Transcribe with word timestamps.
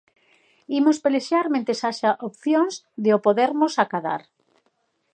Imos 0.79 0.97
pelexar 1.05 1.45
mentres 1.53 1.83
haxa 1.85 2.11
opcións 2.29 2.73
de 3.03 3.09
o 3.17 3.19
podermos 3.25 3.73
acadar. 3.83 4.21